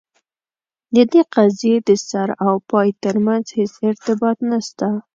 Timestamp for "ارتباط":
3.89-4.37